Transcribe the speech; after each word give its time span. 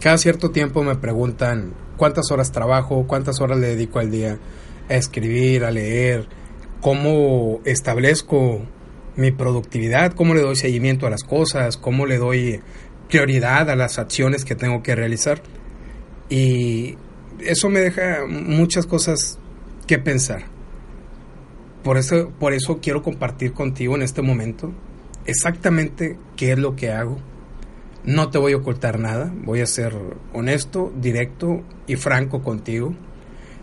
Cada 0.00 0.16
cierto 0.16 0.50
tiempo 0.50 0.84
me 0.84 0.94
preguntan 0.94 1.74
cuántas 1.96 2.30
horas 2.30 2.52
trabajo, 2.52 3.06
cuántas 3.06 3.40
horas 3.40 3.58
le 3.58 3.68
dedico 3.68 3.98
al 3.98 4.10
día 4.10 4.38
a 4.88 4.94
escribir, 4.94 5.64
a 5.64 5.70
leer, 5.70 6.28
cómo 6.80 7.60
establezco 7.64 8.62
mi 9.16 9.32
productividad, 9.32 10.12
cómo 10.12 10.34
le 10.34 10.42
doy 10.42 10.54
seguimiento 10.54 11.06
a 11.06 11.10
las 11.10 11.24
cosas, 11.24 11.76
cómo 11.76 12.06
le 12.06 12.18
doy 12.18 12.60
prioridad 13.08 13.68
a 13.70 13.76
las 13.76 13.98
acciones 13.98 14.44
que 14.44 14.54
tengo 14.54 14.82
que 14.82 14.94
realizar. 14.94 15.42
Y 16.28 16.96
eso 17.40 17.68
me 17.68 17.80
deja 17.80 18.20
muchas 18.28 18.86
cosas 18.86 19.38
que 19.88 19.98
pensar. 19.98 20.44
Por 21.82 21.96
eso, 21.96 22.30
por 22.38 22.52
eso 22.52 22.78
quiero 22.80 23.02
compartir 23.02 23.52
contigo 23.52 23.96
en 23.96 24.02
este 24.02 24.22
momento 24.22 24.72
exactamente 25.24 26.18
qué 26.36 26.52
es 26.52 26.58
lo 26.58 26.74
que 26.74 26.90
hago. 26.90 27.18
No 28.04 28.30
te 28.30 28.38
voy 28.38 28.52
a 28.52 28.56
ocultar 28.56 28.98
nada, 28.98 29.32
voy 29.44 29.60
a 29.60 29.66
ser 29.66 29.94
honesto, 30.32 30.92
directo 30.96 31.62
y 31.86 31.96
franco 31.96 32.42
contigo. 32.42 32.94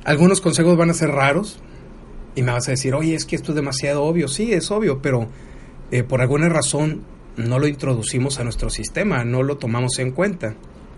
Algunos 0.03 0.41
consejos 0.41 0.77
van 0.77 0.89
a 0.89 0.93
ser 0.93 1.09
raros 1.09 1.59
y 2.35 2.43
me 2.43 2.52
vas 2.52 2.67
a 2.67 2.71
decir, 2.71 2.93
oye, 2.93 3.16
es 3.16 3.26
que 3.26 3.35
esto 3.35 3.52
es 3.52 3.55
demasiado 3.55 4.03
obvio. 4.03 4.27
Sí, 4.27 4.53
es 4.53 4.70
obvio, 4.71 5.02
pero 5.02 5.29
eh, 5.91 6.03
por 6.03 6.21
alguna 6.21 6.49
razón 6.49 7.03
no 7.38 7.59
lo 7.59 7.67
introducimos 7.67 8.40
a 8.40 8.43
nuestro 8.43 8.70
sistema, 8.70 9.23
no 9.23 9.41
lo 9.41 9.57
tomamos 9.57 9.99
en 9.99 10.12
cuenta. 10.12 10.55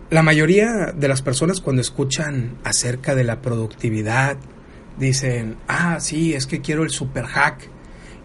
La 0.10 0.24
mayoría 0.24 0.94
de 0.96 1.08
las 1.08 1.22
personas 1.22 1.62
cuando 1.62 1.82
escuchan 1.82 2.58
acerca 2.64 3.16
de 3.16 3.24
la 3.24 3.42
productividad 3.42 4.38
dicen, 4.98 5.58
ah, 5.68 6.00
sí, 6.00 6.34
es 6.34 6.48
que 6.48 6.62
quiero 6.62 6.84
el 6.84 6.90
super 6.90 7.26
hack, 7.26 7.70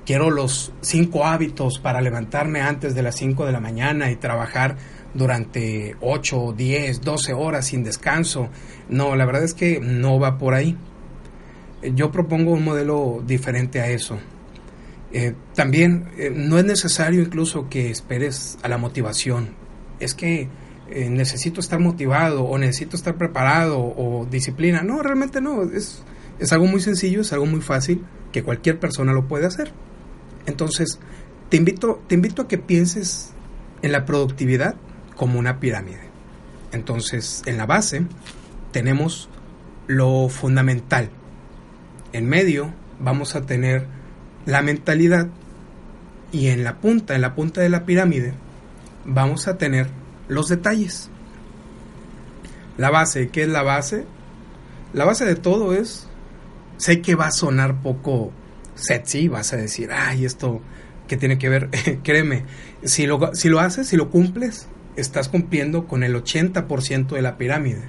quiero 0.06 0.30
los 0.30 0.72
cinco 0.80 1.26
hábitos 1.26 1.78
para 1.78 2.00
levantarme 2.00 2.60
antes 2.60 2.94
de 2.94 3.02
las 3.02 3.16
5 3.16 3.46
de 3.46 3.52
la 3.52 3.60
mañana 3.60 4.10
y 4.10 4.16
trabajar 4.16 4.76
durante 5.14 5.96
8, 6.00 6.54
10, 6.56 7.00
12 7.00 7.32
horas 7.32 7.66
sin 7.66 7.84
descanso. 7.84 8.48
No, 8.88 9.16
la 9.16 9.24
verdad 9.26 9.44
es 9.44 9.54
que 9.54 9.80
no 9.80 10.18
va 10.18 10.38
por 10.38 10.54
ahí. 10.54 10.76
Yo 11.94 12.10
propongo 12.10 12.52
un 12.52 12.64
modelo 12.64 13.22
diferente 13.26 13.80
a 13.80 13.88
eso. 13.88 14.18
Eh, 15.12 15.34
también 15.54 16.08
eh, 16.16 16.32
no 16.34 16.58
es 16.58 16.64
necesario 16.64 17.20
incluso 17.20 17.68
que 17.68 17.90
esperes 17.90 18.58
a 18.62 18.68
la 18.68 18.78
motivación. 18.78 19.50
Es 20.00 20.14
que 20.14 20.48
eh, 20.88 21.08
necesito 21.10 21.60
estar 21.60 21.80
motivado 21.80 22.44
o 22.44 22.58
necesito 22.58 22.96
estar 22.96 23.16
preparado 23.16 23.78
o 23.78 24.26
disciplina. 24.30 24.82
No, 24.82 25.02
realmente 25.02 25.40
no. 25.40 25.62
Es, 25.62 26.02
es 26.38 26.52
algo 26.52 26.66
muy 26.66 26.80
sencillo, 26.80 27.20
es 27.20 27.32
algo 27.32 27.46
muy 27.46 27.60
fácil 27.60 28.04
que 28.30 28.42
cualquier 28.42 28.78
persona 28.78 29.12
lo 29.12 29.26
puede 29.28 29.46
hacer. 29.46 29.72
Entonces, 30.46 30.98
te 31.50 31.56
invito, 31.56 32.02
te 32.08 32.14
invito 32.14 32.42
a 32.42 32.48
que 32.48 32.58
pienses 32.58 33.32
en 33.82 33.92
la 33.92 34.06
productividad 34.06 34.76
como 35.16 35.38
una 35.38 35.60
pirámide. 35.60 36.10
Entonces, 36.72 37.42
en 37.46 37.58
la 37.58 37.66
base 37.66 38.02
tenemos 38.72 39.28
lo 39.86 40.28
fundamental. 40.28 41.10
En 42.12 42.28
medio 42.28 42.72
vamos 42.98 43.34
a 43.34 43.42
tener 43.42 43.86
la 44.46 44.62
mentalidad 44.62 45.28
y 46.32 46.48
en 46.48 46.64
la 46.64 46.78
punta, 46.80 47.14
en 47.14 47.20
la 47.20 47.34
punta 47.34 47.60
de 47.60 47.68
la 47.68 47.84
pirámide, 47.84 48.32
vamos 49.04 49.48
a 49.48 49.58
tener 49.58 49.88
los 50.28 50.48
detalles. 50.48 51.10
La 52.78 52.90
base, 52.90 53.28
¿qué 53.28 53.42
es 53.42 53.48
la 53.48 53.62
base? 53.62 54.06
La 54.94 55.04
base 55.04 55.26
de 55.26 55.36
todo 55.36 55.74
es, 55.74 56.08
sé 56.78 57.02
que 57.02 57.14
va 57.14 57.26
a 57.26 57.32
sonar 57.32 57.82
poco 57.82 58.32
sexy, 58.74 59.28
vas 59.28 59.52
a 59.52 59.56
decir, 59.56 59.90
ay, 59.92 60.24
esto, 60.24 60.62
¿qué 61.06 61.18
tiene 61.18 61.38
que 61.38 61.50
ver? 61.50 61.68
Créeme, 62.02 62.44
si 62.82 63.06
lo, 63.06 63.34
si 63.34 63.48
lo 63.48 63.60
haces, 63.60 63.88
si 63.88 63.96
lo 63.96 64.10
cumples, 64.10 64.68
estás 64.96 65.28
cumpliendo 65.28 65.86
con 65.86 66.02
el 66.02 66.14
80% 66.14 67.08
de 67.08 67.22
la 67.22 67.38
pirámide. 67.38 67.82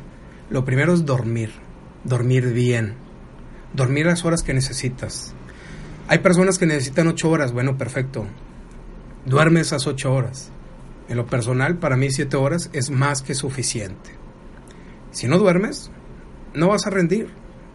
Lo 0.50 0.66
primero 0.66 0.94
es 0.94 1.06
dormir, 1.06 1.52
dormir 2.04 2.54
bien, 2.54 2.96
dormir 3.73 4.06
las 4.06 4.26
horas 4.26 4.44
que 4.44 4.54
necesitas. 4.54 5.34
Hay 6.08 6.20
personas 6.20 6.58
que 6.58 6.66
necesitan 6.66 7.08
8 7.08 7.30
horas, 7.30 7.53
bueno, 7.53 7.78
perfecto. 7.78 8.25
Duerme 9.25 9.62
esas 9.62 9.88
8 9.88 10.13
horas. 10.13 10.52
En 11.09 11.18
lo 11.18 11.25
personal, 11.25 11.78
para 11.78 11.97
mí 11.97 12.12
7 12.12 12.36
horas 12.38 12.69
es 12.74 12.90
más 12.90 13.22
que 13.22 13.36
suficiente. 13.36 14.12
Si 15.12 15.28
no 15.28 15.38
duermes, 15.38 15.92
no 16.53 16.69
vas 16.69 16.88
a 16.88 16.90
rendir. 16.90 17.30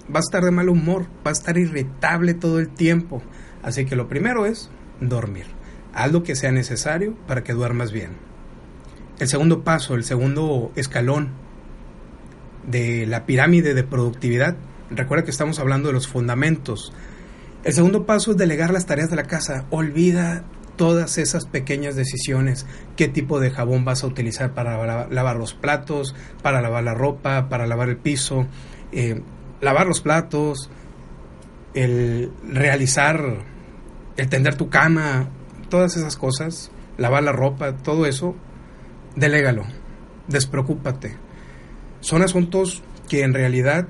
Vas 0.08 0.24
a 0.24 0.28
estar 0.28 0.44
de 0.44 0.50
mal 0.50 0.70
humor, 0.70 1.06
vas 1.22 1.38
a 1.38 1.40
estar 1.40 1.58
irritable 1.58 2.32
todo 2.32 2.58
el 2.58 2.68
tiempo. 2.68 3.22
Así 3.62 3.84
que 3.84 3.96
lo 3.96 4.08
primero 4.08 4.46
es 4.46 4.70
dormir. 5.00 5.46
Haz 5.92 6.12
lo 6.12 6.22
que 6.22 6.34
sea 6.34 6.50
necesario 6.50 7.14
para 7.26 7.44
que 7.44 7.52
duermas 7.52 7.92
bien. 7.92 8.27
El 9.18 9.28
segundo 9.28 9.64
paso, 9.64 9.94
el 9.94 10.04
segundo 10.04 10.70
escalón 10.76 11.30
de 12.66 13.06
la 13.06 13.26
pirámide 13.26 13.74
de 13.74 13.82
productividad, 13.82 14.56
recuerda 14.90 15.24
que 15.24 15.30
estamos 15.30 15.58
hablando 15.58 15.88
de 15.88 15.94
los 15.94 16.06
fundamentos. 16.06 16.92
El 17.64 17.72
segundo 17.72 18.06
paso 18.06 18.30
es 18.30 18.36
delegar 18.36 18.72
las 18.72 18.86
tareas 18.86 19.10
de 19.10 19.16
la 19.16 19.24
casa. 19.24 19.66
Olvida 19.70 20.44
todas 20.76 21.18
esas 21.18 21.46
pequeñas 21.46 21.96
decisiones, 21.96 22.64
qué 22.96 23.08
tipo 23.08 23.40
de 23.40 23.50
jabón 23.50 23.84
vas 23.84 24.04
a 24.04 24.06
utilizar 24.06 24.54
para 24.54 25.08
lavar 25.08 25.36
los 25.36 25.52
platos, 25.52 26.14
para 26.40 26.62
lavar 26.62 26.84
la 26.84 26.94
ropa, 26.94 27.48
para 27.48 27.66
lavar 27.66 27.88
el 27.88 27.96
piso, 27.96 28.46
eh, 28.92 29.20
lavar 29.60 29.88
los 29.88 30.00
platos, 30.00 30.70
el 31.74 32.30
realizar, 32.48 33.38
el 34.16 34.28
tender 34.28 34.54
tu 34.54 34.70
cama, 34.70 35.28
todas 35.68 35.96
esas 35.96 36.16
cosas, 36.16 36.70
lavar 36.96 37.24
la 37.24 37.32
ropa, 37.32 37.72
todo 37.72 38.06
eso, 38.06 38.36
delégalo, 39.18 39.64
despreocúpate. 40.28 41.16
Son 42.00 42.22
asuntos 42.22 42.82
que 43.08 43.22
en 43.22 43.34
realidad 43.34 43.88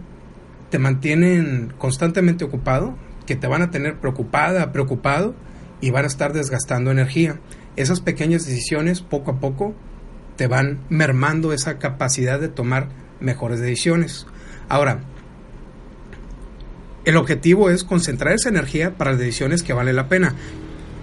te 0.70 0.78
mantienen 0.78 1.72
constantemente 1.78 2.44
ocupado, 2.44 2.96
que 3.26 3.36
te 3.36 3.46
van 3.46 3.62
a 3.62 3.70
tener 3.70 3.98
preocupada, 3.98 4.72
preocupado, 4.72 5.34
y 5.80 5.90
van 5.90 6.04
a 6.04 6.08
estar 6.08 6.32
desgastando 6.32 6.90
energía. 6.90 7.40
Esas 7.76 8.00
pequeñas 8.00 8.46
decisiones 8.46 9.00
poco 9.00 9.32
a 9.32 9.40
poco 9.40 9.74
te 10.36 10.46
van 10.46 10.80
mermando 10.88 11.52
esa 11.52 11.78
capacidad 11.78 12.40
de 12.40 12.48
tomar 12.48 12.88
mejores 13.20 13.60
decisiones. 13.60 14.26
Ahora, 14.68 15.00
el 17.04 17.16
objetivo 17.16 17.70
es 17.70 17.84
concentrar 17.84 18.34
esa 18.34 18.48
energía 18.48 18.96
para 18.96 19.12
las 19.12 19.20
decisiones 19.20 19.62
que 19.62 19.72
vale 19.72 19.92
la 19.92 20.08
pena, 20.08 20.34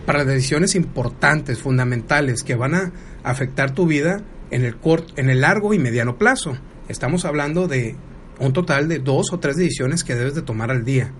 para 0.05 0.19
las 0.19 0.27
decisiones 0.27 0.75
importantes, 0.75 1.59
fundamentales, 1.59 2.43
que 2.43 2.55
van 2.55 2.75
a 2.75 2.91
afectar 3.25 3.73
tu 3.73 3.87
vida 3.87 4.21
en 4.51 4.63
el, 4.63 4.77
corto, 4.77 5.13
en 5.17 5.29
el 5.29 5.41
largo 5.41 5.73
y 5.73 5.79
mediano 5.79 6.17
plazo. 6.17 6.57
Estamos 6.87 7.25
hablando 7.25 7.67
de 7.67 7.95
un 8.39 8.53
total 8.53 8.87
de 8.87 8.99
dos 8.99 9.33
o 9.33 9.39
tres 9.39 9.57
decisiones 9.57 10.03
que 10.03 10.15
debes 10.15 10.35
de 10.35 10.41
tomar 10.41 10.71
al 10.71 10.85
día. 10.85 11.11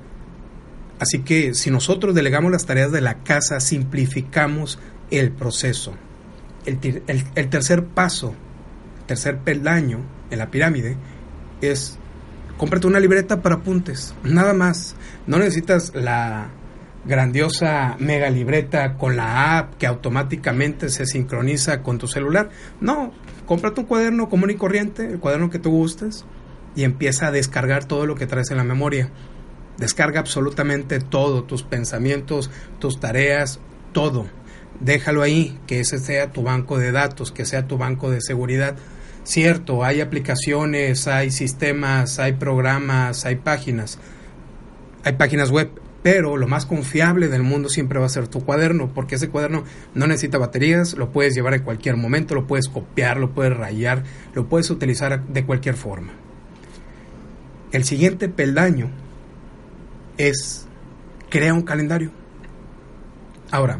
Así 0.99 1.19
que 1.19 1.53
si 1.53 1.71
nosotros 1.71 2.15
delegamos 2.15 2.51
las 2.51 2.65
tareas 2.65 2.91
de 2.91 3.01
la 3.01 3.23
casa, 3.23 3.59
simplificamos 3.59 4.79
el 5.11 5.31
proceso. 5.31 5.95
El, 6.65 6.79
tercer 7.49 7.85
paso, 7.85 8.33
el 8.99 9.05
tercer 9.05 9.39
peldaño 9.39 9.99
en 10.31 10.39
la 10.39 10.49
pirámide 10.49 10.97
es 11.61 11.97
cómprate 12.57 12.87
una 12.87 12.99
libreta 12.99 13.41
para 13.41 13.55
apuntes, 13.55 14.15
nada 14.23 14.53
más. 14.53 14.95
No 15.27 15.37
necesitas 15.37 15.93
la 15.93 16.49
grandiosa 17.05 17.95
mega 17.99 18.29
libreta 18.29 18.97
con 18.97 19.15
la 19.15 19.57
app 19.57 19.75
que 19.75 19.87
automáticamente 19.87 20.89
se 20.89 21.05
sincroniza 21.05 21.81
con 21.83 21.97
tu 21.97 22.07
celular. 22.07 22.49
No, 22.81 23.11
cómprate 23.45 23.81
un 23.81 23.87
cuaderno 23.87 24.29
común 24.29 24.49
y 24.49 24.55
corriente, 24.55 25.05
el 25.05 25.19
cuaderno 25.19 25.49
que 25.49 25.59
tú 25.59 25.71
gustes, 25.71 26.25
y 26.75 26.83
empieza 26.83 27.27
a 27.27 27.31
descargar 27.31 27.85
todo 27.85 28.05
lo 28.05 28.15
que 28.15 28.27
traes 28.27 28.51
en 28.51 28.57
la 28.57 28.63
memoria. 28.63 29.09
Descarga 29.77 30.19
absolutamente 30.19 30.99
todo, 30.99 31.43
tus 31.43 31.63
pensamientos, 31.63 32.49
tus 32.79 32.99
tareas, 32.99 33.59
todo. 33.91 34.25
Déjalo 34.79 35.21
ahí, 35.21 35.57
que 35.67 35.79
ese 35.79 35.99
sea 35.99 36.31
tu 36.31 36.43
banco 36.43 36.77
de 36.77 36.91
datos, 36.91 37.31
que 37.31 37.45
sea 37.45 37.67
tu 37.67 37.77
banco 37.77 38.09
de 38.09 38.21
seguridad. 38.21 38.75
Cierto, 39.23 39.83
hay 39.83 40.01
aplicaciones, 40.01 41.07
hay 41.07 41.31
sistemas, 41.31 42.19
hay 42.19 42.33
programas, 42.33 43.25
hay 43.25 43.37
páginas, 43.37 43.99
hay 45.03 45.13
páginas 45.13 45.49
web, 45.49 45.69
pero 46.05 46.37
lo 46.37 46.47
más 46.47 46.67
confiable 46.67 47.29
del 47.29 47.41
mundo 47.41 47.67
siempre 47.67 47.97
va 47.97 48.05
a 48.05 48.09
ser 48.09 48.27
tu 48.27 48.45
cuaderno, 48.45 48.93
porque 48.93 49.15
ese 49.15 49.29
cuaderno 49.29 49.63
no 49.95 50.05
necesita 50.05 50.37
baterías, 50.37 50.93
lo 50.93 51.11
puedes 51.11 51.33
llevar 51.33 51.55
en 51.55 51.63
cualquier 51.63 51.97
momento, 51.97 52.35
lo 52.35 52.45
puedes 52.45 52.69
copiar, 52.69 53.17
lo 53.17 53.33
puedes 53.33 53.57
rayar, 53.57 54.03
lo 54.35 54.47
puedes 54.47 54.69
utilizar 54.69 55.25
de 55.25 55.45
cualquier 55.47 55.73
forma. 55.73 56.13
El 57.71 57.85
siguiente 57.85 58.29
peldaño 58.29 58.91
es 60.19 60.67
crea 61.31 61.55
un 61.55 61.63
calendario. 61.63 62.11
Ahora, 63.49 63.79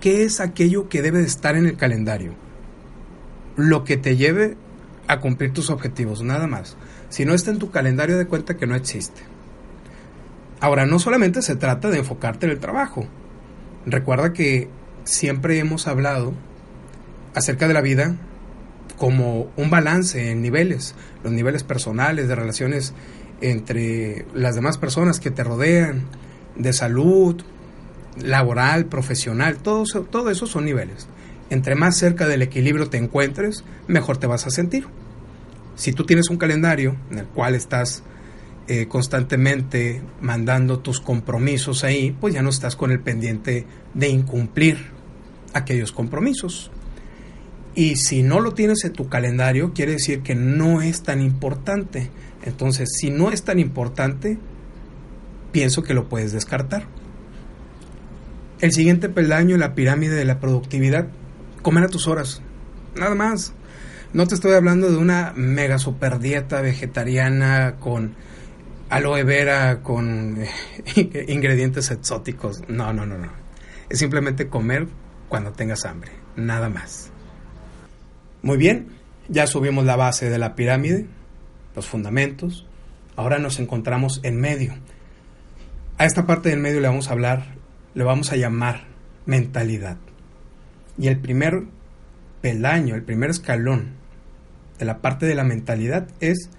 ¿qué 0.00 0.22
es 0.22 0.38
aquello 0.38 0.88
que 0.88 1.02
debe 1.02 1.18
de 1.18 1.26
estar 1.26 1.56
en 1.56 1.66
el 1.66 1.76
calendario? 1.76 2.34
Lo 3.56 3.82
que 3.82 3.96
te 3.96 4.16
lleve 4.16 4.56
a 5.08 5.18
cumplir 5.18 5.52
tus 5.52 5.70
objetivos, 5.70 6.22
nada 6.22 6.46
más. 6.46 6.76
Si 7.08 7.24
no 7.24 7.34
está 7.34 7.50
en 7.50 7.58
tu 7.58 7.72
calendario, 7.72 8.16
de 8.16 8.28
cuenta 8.28 8.56
que 8.56 8.68
no 8.68 8.76
existe. 8.76 9.37
Ahora, 10.60 10.86
no 10.86 10.98
solamente 10.98 11.42
se 11.42 11.56
trata 11.56 11.90
de 11.90 11.98
enfocarte 11.98 12.46
en 12.46 12.52
el 12.52 12.58
trabajo. 12.58 13.06
Recuerda 13.86 14.32
que 14.32 14.68
siempre 15.04 15.58
hemos 15.58 15.86
hablado 15.86 16.34
acerca 17.34 17.68
de 17.68 17.74
la 17.74 17.80
vida 17.80 18.16
como 18.98 19.50
un 19.56 19.70
balance 19.70 20.30
en 20.30 20.42
niveles, 20.42 20.94
los 21.22 21.32
niveles 21.32 21.62
personales, 21.62 22.26
de 22.26 22.34
relaciones 22.34 22.92
entre 23.40 24.26
las 24.34 24.56
demás 24.56 24.78
personas 24.78 25.20
que 25.20 25.30
te 25.30 25.44
rodean, 25.44 26.06
de 26.56 26.72
salud, 26.72 27.40
laboral, 28.20 28.86
profesional, 28.86 29.58
todo 29.58 29.84
eso, 29.84 30.02
todo 30.02 30.30
eso 30.30 30.46
son 30.46 30.64
niveles. 30.64 31.06
Entre 31.50 31.76
más 31.76 31.96
cerca 31.96 32.26
del 32.26 32.42
equilibrio 32.42 32.90
te 32.90 32.98
encuentres, 32.98 33.64
mejor 33.86 34.18
te 34.18 34.26
vas 34.26 34.46
a 34.46 34.50
sentir. 34.50 34.86
Si 35.76 35.92
tú 35.92 36.04
tienes 36.04 36.28
un 36.28 36.36
calendario 36.36 36.96
en 37.10 37.18
el 37.20 37.26
cual 37.26 37.54
estás 37.54 38.02
eh, 38.68 38.86
constantemente 38.86 40.02
mandando 40.20 40.80
tus 40.80 41.00
compromisos 41.00 41.84
ahí, 41.84 42.14
pues 42.20 42.34
ya 42.34 42.42
no 42.42 42.50
estás 42.50 42.76
con 42.76 42.90
el 42.90 43.00
pendiente 43.00 43.66
de 43.94 44.08
incumplir 44.08 44.90
aquellos 45.54 45.90
compromisos. 45.90 46.70
Y 47.74 47.96
si 47.96 48.22
no 48.22 48.40
lo 48.40 48.52
tienes 48.52 48.84
en 48.84 48.92
tu 48.92 49.08
calendario, 49.08 49.72
quiere 49.72 49.92
decir 49.92 50.20
que 50.20 50.34
no 50.34 50.82
es 50.82 51.02
tan 51.02 51.22
importante. 51.22 52.10
Entonces, 52.44 52.90
si 52.98 53.10
no 53.10 53.30
es 53.30 53.42
tan 53.42 53.58
importante, 53.58 54.38
pienso 55.50 55.82
que 55.82 55.94
lo 55.94 56.10
puedes 56.10 56.32
descartar. 56.32 56.86
El 58.60 58.72
siguiente 58.72 59.08
peldaño 59.08 59.54
en 59.54 59.60
la 59.60 59.74
pirámide 59.74 60.14
de 60.14 60.24
la 60.26 60.40
productividad, 60.40 61.08
comer 61.62 61.84
a 61.84 61.88
tus 61.88 62.06
horas. 62.06 62.42
Nada 62.96 63.14
más. 63.14 63.54
No 64.12 64.26
te 64.26 64.34
estoy 64.34 64.52
hablando 64.52 64.90
de 64.90 64.96
una 64.96 65.32
mega 65.36 65.78
super 65.78 66.18
dieta 66.18 66.60
vegetariana 66.60 67.76
con 67.78 68.14
aloe 68.88 69.24
vera 69.24 69.82
con 69.82 70.38
ingredientes 71.28 71.90
exóticos. 71.90 72.62
No, 72.68 72.92
no, 72.92 73.06
no, 73.06 73.18
no. 73.18 73.32
Es 73.88 73.98
simplemente 73.98 74.48
comer 74.48 74.88
cuando 75.28 75.52
tengas 75.52 75.84
hambre, 75.84 76.12
nada 76.36 76.68
más. 76.68 77.10
Muy 78.42 78.56
bien, 78.56 78.88
ya 79.28 79.46
subimos 79.46 79.84
la 79.84 79.96
base 79.96 80.30
de 80.30 80.38
la 80.38 80.54
pirámide, 80.54 81.06
los 81.74 81.86
fundamentos. 81.86 82.66
Ahora 83.16 83.38
nos 83.38 83.58
encontramos 83.58 84.20
en 84.22 84.40
medio. 84.40 84.74
A 85.98 86.04
esta 86.04 86.26
parte 86.26 86.50
del 86.50 86.60
medio 86.60 86.80
le 86.80 86.88
vamos 86.88 87.08
a 87.08 87.12
hablar, 87.12 87.54
le 87.94 88.04
vamos 88.04 88.32
a 88.32 88.36
llamar 88.36 88.84
mentalidad. 89.26 89.96
Y 90.96 91.08
el 91.08 91.18
primer 91.18 91.64
peldaño, 92.40 92.94
el 92.94 93.02
primer 93.02 93.30
escalón 93.30 93.96
de 94.78 94.84
la 94.84 94.98
parte 94.98 95.26
de 95.26 95.34
la 95.34 95.44
mentalidad 95.44 96.08
es 96.20 96.50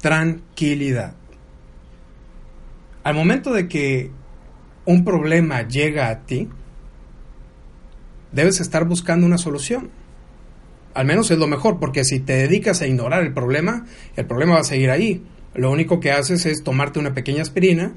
tranquilidad. 0.00 1.14
Al 3.08 3.14
momento 3.14 3.54
de 3.54 3.68
que 3.68 4.10
un 4.84 5.02
problema 5.02 5.66
llega 5.66 6.10
a 6.10 6.26
ti, 6.26 6.46
debes 8.32 8.60
estar 8.60 8.84
buscando 8.84 9.26
una 9.26 9.38
solución. 9.38 9.88
Al 10.92 11.06
menos 11.06 11.30
es 11.30 11.38
lo 11.38 11.46
mejor, 11.46 11.80
porque 11.80 12.04
si 12.04 12.20
te 12.20 12.34
dedicas 12.34 12.82
a 12.82 12.86
ignorar 12.86 13.22
el 13.22 13.32
problema, 13.32 13.86
el 14.14 14.26
problema 14.26 14.56
va 14.56 14.60
a 14.60 14.64
seguir 14.64 14.90
ahí. 14.90 15.24
Lo 15.54 15.70
único 15.70 16.00
que 16.00 16.12
haces 16.12 16.44
es 16.44 16.62
tomarte 16.62 16.98
una 16.98 17.14
pequeña 17.14 17.40
aspirina 17.40 17.94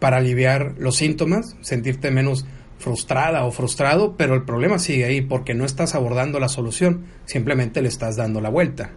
para 0.00 0.16
aliviar 0.16 0.74
los 0.78 0.96
síntomas, 0.96 1.54
sentirte 1.60 2.10
menos 2.10 2.44
frustrada 2.76 3.44
o 3.44 3.52
frustrado, 3.52 4.16
pero 4.16 4.34
el 4.34 4.42
problema 4.42 4.80
sigue 4.80 5.04
ahí 5.04 5.20
porque 5.20 5.54
no 5.54 5.64
estás 5.64 5.94
abordando 5.94 6.40
la 6.40 6.48
solución, 6.48 7.04
simplemente 7.24 7.82
le 7.82 7.88
estás 7.88 8.16
dando 8.16 8.40
la 8.40 8.50
vuelta. 8.50 8.90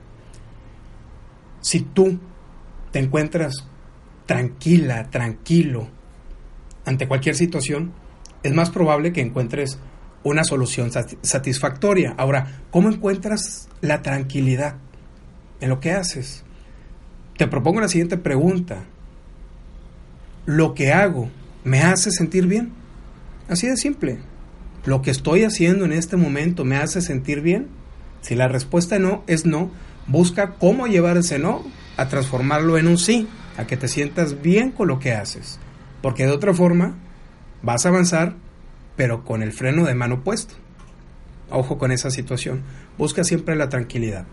Si 1.62 1.82
tú 1.82 2.20
te 2.90 2.98
encuentras 2.98 3.68
tranquila, 4.26 5.10
tranquilo 5.10 5.88
ante 6.86 7.08
cualquier 7.08 7.36
situación, 7.36 7.94
es 8.44 8.54
más 8.54 8.70
probable 8.70 9.14
que 9.14 9.22
encuentres 9.22 9.80
una 10.24 10.44
solución 10.44 10.92
satisfactoria. 11.22 12.14
Ahora, 12.18 12.62
¿cómo 12.72 12.90
encuentras 12.90 13.70
la 13.82 14.02
tranquilidad 14.02 14.76
en 15.62 15.70
lo 15.70 15.80
que 15.80 15.92
haces? 15.92 16.44
Te 17.38 17.48
propongo 17.48 17.82
la 17.82 17.88
siguiente 17.88 18.18
pregunta. 18.18 18.84
¿Lo 20.46 20.74
que 20.74 20.92
hago 20.92 21.30
me 21.64 21.82
hace 21.82 22.12
sentir 22.12 22.48
bien? 22.48 22.74
Así 23.48 23.68
de 23.68 23.78
simple. 23.78 24.20
¿Lo 24.86 25.02
que 25.02 25.12
estoy 25.12 25.44
haciendo 25.44 25.86
en 25.86 25.94
este 25.94 26.18
momento 26.18 26.66
me 26.66 26.78
hace 26.78 27.02
sentir 27.02 27.42
bien? 27.42 27.68
Si 28.22 28.36
la 28.36 28.48
respuesta 28.48 29.00
no 29.00 29.24
es 29.28 29.46
no, 29.46 29.72
busca 30.08 30.56
cómo 30.56 30.88
llevar 30.88 31.18
ese 31.18 31.40
no 31.40 31.64
a 31.96 32.08
transformarlo 32.10 32.78
en 32.78 32.88
un 32.88 32.98
sí 32.98 33.28
a 33.58 33.66
que 33.66 33.78
te 33.78 33.88
sientas 33.88 34.42
bien 34.42 34.72
con 34.72 34.88
lo 34.88 35.00
que 35.00 35.14
haces, 35.14 35.60
porque 36.02 36.26
de 36.26 36.32
otra 36.32 36.54
forma 36.54 36.96
vas 37.62 37.86
a 37.86 37.90
avanzar, 37.90 38.36
pero 38.96 39.24
con 39.24 39.42
el 39.44 39.52
freno 39.52 39.86
de 39.86 39.96
mano 39.96 40.24
puesto. 40.24 40.56
Ojo 41.50 41.78
con 41.78 41.92
esa 41.92 42.10
situación, 42.10 42.64
busca 42.98 43.24
siempre 43.24 43.56
la 43.56 43.70
tranquilidad. 43.70 44.26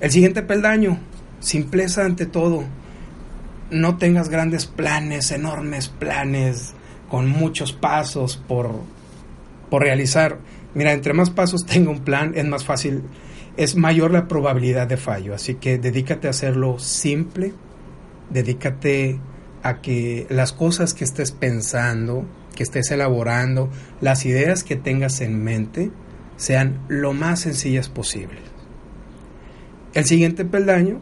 El 0.00 0.10
siguiente 0.10 0.42
peldaño, 0.42 0.98
simpleza 1.40 2.04
ante 2.04 2.26
todo. 2.26 2.64
No 3.70 3.96
tengas 3.98 4.28
grandes 4.28 4.66
planes, 4.66 5.30
enormes 5.30 5.88
planes, 5.88 6.74
con 7.08 7.28
muchos 7.28 7.72
pasos 7.72 8.36
por, 8.36 8.70
por 9.70 9.82
realizar. 9.82 10.38
Mira, 10.74 10.92
entre 10.92 11.12
más 11.12 11.30
pasos 11.30 11.66
tenga 11.66 11.90
un 11.90 12.00
plan, 12.00 12.32
es 12.34 12.46
más 12.46 12.64
fácil 12.64 13.02
es 13.56 13.76
mayor 13.76 14.12
la 14.12 14.28
probabilidad 14.28 14.86
de 14.86 14.96
fallo. 14.96 15.34
Así 15.34 15.54
que 15.54 15.78
dedícate 15.78 16.26
a 16.26 16.30
hacerlo 16.30 16.78
simple, 16.78 17.52
dedícate 18.30 19.20
a 19.62 19.80
que 19.80 20.26
las 20.30 20.52
cosas 20.52 20.94
que 20.94 21.04
estés 21.04 21.32
pensando, 21.32 22.24
que 22.54 22.62
estés 22.62 22.90
elaborando, 22.90 23.70
las 24.00 24.24
ideas 24.24 24.64
que 24.64 24.76
tengas 24.76 25.20
en 25.20 25.42
mente, 25.42 25.90
sean 26.36 26.80
lo 26.88 27.12
más 27.12 27.40
sencillas 27.40 27.88
posible. 27.88 28.38
El 29.94 30.04
siguiente 30.04 30.44
peldaño, 30.44 31.00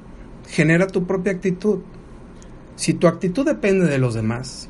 genera 0.48 0.86
tu 0.86 1.06
propia 1.06 1.32
actitud. 1.32 1.80
Si 2.76 2.94
tu 2.94 3.06
actitud 3.06 3.46
depende 3.46 3.86
de 3.86 3.98
los 3.98 4.14
demás, 4.14 4.68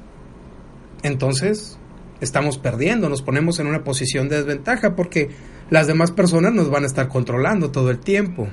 entonces 1.03 1.79
estamos 2.21 2.59
perdiendo, 2.59 3.09
nos 3.09 3.23
ponemos 3.23 3.59
en 3.61 3.67
una 3.67 3.83
posición 3.83 4.29
de 4.29 4.37
desventaja 4.37 4.95
porque 4.95 5.31
las 5.71 5.87
demás 5.87 6.11
personas 6.11 6.53
nos 6.53 6.69
van 6.69 6.83
a 6.83 6.87
estar 6.87 7.09
controlando 7.09 7.71
todo 7.71 7.91
el 7.91 8.01
tiempo. 8.01 8.49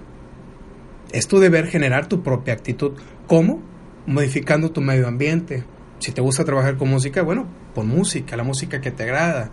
Es 1.12 1.28
tu 1.28 1.40
deber 1.40 1.68
generar 1.68 2.08
tu 2.08 2.22
propia 2.22 2.54
actitud. 2.54 2.94
¿Cómo? 3.26 3.60
Modificando 4.06 4.72
tu 4.72 4.82
medio 4.82 5.08
ambiente. 5.08 5.64
Si 5.98 6.12
te 6.12 6.22
gusta 6.22 6.46
trabajar 6.46 6.78
con 6.78 6.90
música, 6.90 7.24
bueno, 7.24 7.48
pon 7.74 7.88
música, 7.88 8.38
la 8.38 8.44
música 8.44 8.82
que 8.82 8.92
te 8.92 9.04
agrada. 9.04 9.50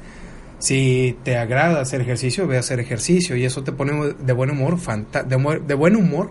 Si 0.59 1.17
te 1.25 1.39
agrada 1.39 1.81
hacer 1.81 2.03
ejercicio, 2.03 2.47
ve 2.47 2.59
a 2.59 2.61
hacer 2.61 2.81
ejercicio 2.81 3.35
y 3.35 3.45
eso 3.45 3.65
te 3.65 3.73
pone 3.73 4.13
de 4.13 4.33
buen 4.35 4.51
humor, 4.51 4.79
de, 4.79 5.61
de 5.67 5.75
buen 5.75 5.97
humor. 5.97 6.31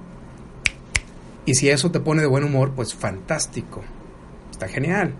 Y 1.45 1.55
si 1.55 1.69
eso 1.69 1.89
te 1.89 1.99
pone 1.99 2.21
de 2.21 2.27
buen 2.27 2.43
humor, 2.43 2.73
pues 2.75 2.93
fantástico. 2.93 3.83
Está 4.51 4.67
genial. 4.67 5.15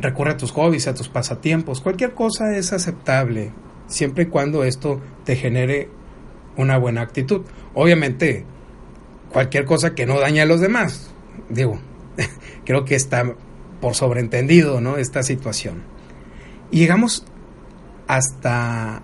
Recurre 0.00 0.32
a 0.32 0.36
tus 0.38 0.50
hobbies, 0.52 0.88
a 0.88 0.94
tus 0.94 1.08
pasatiempos. 1.08 1.82
Cualquier 1.82 2.14
cosa 2.14 2.56
es 2.56 2.72
aceptable 2.72 3.52
siempre 3.86 4.24
y 4.24 4.26
cuando 4.26 4.64
esto 4.64 5.00
te 5.24 5.36
genere 5.36 5.88
una 6.56 6.78
buena 6.78 7.02
actitud. 7.02 7.42
Obviamente, 7.74 8.44
cualquier 9.30 9.64
cosa 9.64 9.94
que 9.94 10.06
no 10.06 10.18
dañe 10.18 10.40
a 10.40 10.46
los 10.46 10.60
demás, 10.60 11.10
digo, 11.48 11.78
creo 12.64 12.84
que 12.84 12.94
está 12.94 13.34
por 13.80 13.94
sobreentendido, 13.94 14.80
¿no? 14.80 14.96
Esta 14.96 15.22
situación. 15.22 15.82
Y 16.70 16.80
llegamos 16.80 17.26
hasta 18.06 19.02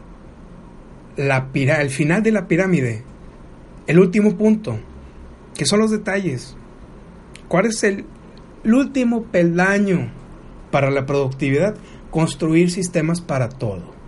la 1.17 1.49
el 1.55 1.91
final 1.91 2.23
de 2.23 2.33
la 2.33 2.49
pirámide, 2.49 3.03
el 3.87 3.99
último 3.99 4.37
punto, 4.37 4.79
que 5.55 5.67
son 5.67 5.81
los 5.81 5.91
detalles. 5.91 6.57
¿Cuál 7.49 7.67
es 7.67 7.85
el 7.85 8.07
último 8.65 9.25
peldaño 9.25 10.11
para 10.71 10.91
la 10.91 11.05
productividad? 11.05 11.77
Construir 12.11 12.71
sistemas 12.71 13.21
para 13.21 13.49
todo. 13.49 14.02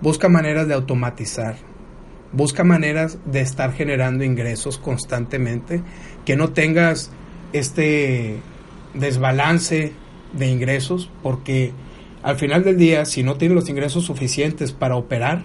Busca 0.00 0.28
maneras 0.28 0.68
de 0.68 0.74
automatizar. 0.74 1.56
Busca 2.32 2.62
maneras 2.62 3.18
de 3.24 3.40
estar 3.40 3.72
generando 3.72 4.24
ingresos 4.24 4.78
constantemente. 4.78 5.82
Que 6.24 6.36
no 6.36 6.50
tengas 6.50 7.10
este 7.52 8.40
desbalance 8.94 9.92
de 10.32 10.46
ingresos 10.46 11.10
porque 11.22 11.72
al 12.22 12.36
final 12.36 12.64
del 12.64 12.76
día 12.76 13.04
si 13.04 13.22
no 13.22 13.36
tienes 13.36 13.54
los 13.54 13.68
ingresos 13.68 14.04
suficientes 14.04 14.72
para 14.72 14.96
operar, 14.96 15.44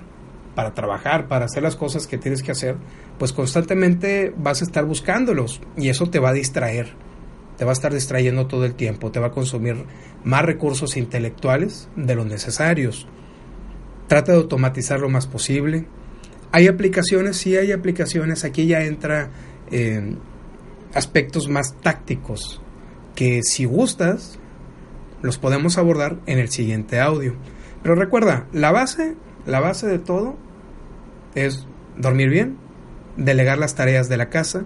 para 0.55 0.73
trabajar, 0.73 1.27
para 1.27 1.45
hacer 1.45 1.63
las 1.63 1.75
cosas 1.75 2.07
que 2.07 2.17
tienes 2.17 2.43
que 2.43 2.51
hacer, 2.51 2.75
pues 3.17 3.33
constantemente 3.33 4.33
vas 4.37 4.61
a 4.61 4.65
estar 4.65 4.85
buscándolos 4.85 5.61
y 5.77 5.89
eso 5.89 6.09
te 6.09 6.19
va 6.19 6.29
a 6.29 6.33
distraer, 6.33 6.89
te 7.57 7.65
va 7.65 7.71
a 7.71 7.73
estar 7.73 7.93
distrayendo 7.93 8.47
todo 8.47 8.65
el 8.65 8.75
tiempo, 8.75 9.11
te 9.11 9.19
va 9.19 9.27
a 9.27 9.31
consumir 9.31 9.85
más 10.23 10.43
recursos 10.43 10.97
intelectuales 10.97 11.89
de 11.95 12.15
los 12.15 12.25
necesarios. 12.25 13.07
Trata 14.07 14.31
de 14.31 14.37
automatizar 14.37 14.99
lo 14.99 15.09
más 15.09 15.27
posible. 15.27 15.85
Hay 16.51 16.67
aplicaciones, 16.67 17.37
sí 17.37 17.55
hay 17.55 17.71
aplicaciones, 17.71 18.43
aquí 18.43 18.67
ya 18.67 18.83
entra 18.83 19.31
aspectos 20.93 21.49
más 21.49 21.75
tácticos 21.81 22.61
que 23.15 23.41
si 23.43 23.65
gustas 23.65 24.39
los 25.21 25.37
podemos 25.37 25.77
abordar 25.77 26.17
en 26.25 26.37
el 26.37 26.49
siguiente 26.49 26.99
audio. 26.99 27.35
Pero 27.81 27.95
recuerda, 27.95 28.45
la 28.53 28.71
base, 28.71 29.15
la 29.45 29.59
base 29.59 29.87
de 29.87 29.99
todo 29.99 30.37
es 31.33 31.65
dormir 31.97 32.29
bien, 32.29 32.57
delegar 33.17 33.57
las 33.57 33.75
tareas 33.75 34.09
de 34.09 34.17
la 34.17 34.29
casa, 34.29 34.65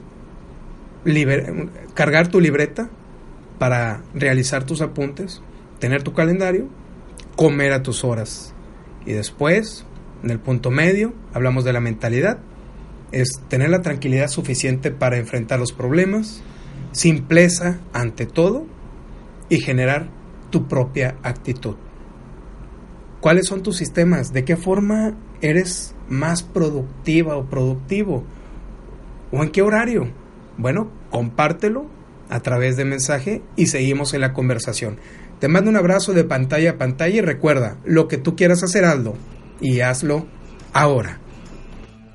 cargar 1.93 2.27
tu 2.27 2.41
libreta 2.41 2.89
para 3.59 4.01
realizar 4.13 4.65
tus 4.65 4.81
apuntes, 4.81 5.41
tener 5.79 6.03
tu 6.03 6.13
calendario, 6.13 6.67
comer 7.35 7.71
a 7.71 7.81
tus 7.83 8.03
horas. 8.03 8.53
Y 9.07 9.13
después, 9.13 9.85
en 10.21 10.31
el 10.31 10.39
punto 10.39 10.69
medio, 10.69 11.13
hablamos 11.33 11.63
de 11.63 11.71
la 11.71 11.79
mentalidad, 11.79 12.39
es 13.13 13.29
tener 13.47 13.69
la 13.69 13.81
tranquilidad 13.81 14.27
suficiente 14.27 14.91
para 14.91 15.17
enfrentar 15.17 15.59
los 15.59 15.71
problemas, 15.71 16.43
simpleza 16.91 17.79
ante 17.93 18.25
todo 18.25 18.65
y 19.47 19.61
generar 19.61 20.09
tu 20.49 20.67
propia 20.67 21.15
actitud. 21.23 21.77
¿Cuáles 23.21 23.47
son 23.47 23.63
tus 23.63 23.77
sistemas? 23.77 24.33
¿De 24.33 24.43
qué 24.43 24.57
forma 24.57 25.15
eres 25.41 25.95
más 26.09 26.43
productiva 26.43 27.37
o 27.37 27.45
productivo? 27.45 28.25
¿O 29.31 29.41
en 29.41 29.51
qué 29.51 29.61
horario? 29.61 30.09
Bueno, 30.57 30.91
compártelo 31.11 31.87
a 32.29 32.41
través 32.41 32.75
de 32.75 32.83
mensaje 32.83 33.41
y 33.55 33.67
seguimos 33.67 34.13
en 34.13 34.19
la 34.21 34.33
conversación. 34.33 34.99
Te 35.39 35.47
mando 35.47 35.69
un 35.69 35.77
abrazo 35.77 36.13
de 36.13 36.23
pantalla 36.23 36.71
a 36.71 36.77
pantalla 36.77 37.15
y 37.15 37.21
recuerda, 37.21 37.77
lo 37.85 38.07
que 38.07 38.17
tú 38.17 38.35
quieras 38.35 38.63
hacer, 38.63 38.85
hazlo 38.85 39.15
y 39.61 39.81
hazlo 39.81 40.25
ahora. 40.73 41.19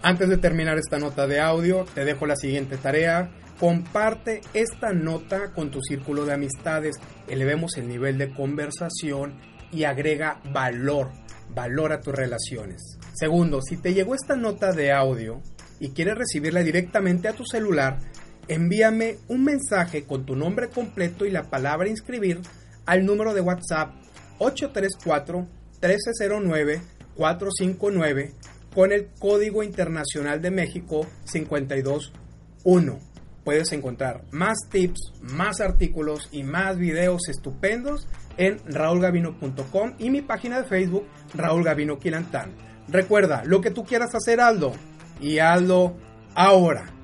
Antes 0.03 0.29
de 0.29 0.39
terminar 0.39 0.77
esta 0.77 0.99
nota 0.99 1.29
de 1.29 1.41
audio, 1.41 1.85
te 1.95 2.05
dejo 2.05 2.27
la 2.27 2.35
siguiente 2.35 2.77
tarea. 2.77 3.31
Comparte 3.61 4.41
esta 4.55 4.93
nota 4.93 5.53
con 5.53 5.71
tu 5.71 5.81
círculo 5.81 6.25
de 6.25 6.33
amistades, 6.33 6.97
elevemos 7.29 7.77
el 7.77 7.87
nivel 7.87 8.19
de 8.19 8.35
conversación 8.35 9.35
y 9.71 9.85
agrega 9.85 10.41
valor, 10.53 11.13
valor 11.55 11.93
a 11.93 12.01
tus 12.01 12.13
relaciones. 12.13 12.99
Segundo, 13.15 13.61
si 13.63 13.77
te 13.77 13.95
llegó 13.95 14.17
esta 14.17 14.35
nota 14.35 14.73
de 14.73 14.91
audio 14.91 15.41
y 15.79 15.91
quieres 15.91 16.17
recibirla 16.17 16.65
directamente 16.65 17.29
a 17.29 17.35
tu 17.35 17.45
celular, 17.45 18.01
envíame 18.49 19.19
un 19.29 19.45
mensaje 19.45 20.03
con 20.03 20.27
tu 20.27 20.35
nombre 20.35 20.69
completo 20.69 21.25
y 21.25 21.31
la 21.31 21.45
palabra 21.45 21.89
inscribir 21.89 22.41
al 22.87 23.05
número 23.05 23.35
de 23.35 23.41
WhatsApp 23.41 23.95
834 24.39 25.47
1309 25.81 26.83
459 27.15 28.33
con 28.75 28.93
el 28.93 29.09
Código 29.19 29.63
Internacional 29.63 30.41
de 30.41 30.51
México 30.51 31.07
521. 31.31 32.99
Puedes 33.45 33.73
encontrar 33.73 34.25
más 34.31 34.57
tips, 34.71 35.13
más 35.21 35.61
artículos 35.61 36.29
y 36.31 36.45
más 36.45 36.79
videos 36.79 37.29
estupendos 37.29 38.09
en 38.37 38.61
raulgavino.com 38.67 39.95
y 39.99 40.11
mi 40.11 40.23
página 40.23 40.63
de 40.63 40.69
Facebook 40.69 41.07
Raúl 41.35 41.65
Gavino 41.65 41.99
Quilantán. 41.99 42.53
Recuerda, 42.89 43.43
lo 43.45 43.61
que 43.61 43.71
tú 43.71 43.85
quieras 43.85 44.15
hacer, 44.15 44.41
Aldo, 44.41 44.73
y 45.21 45.39
Aldo 45.39 45.97
ahora. 46.35 47.02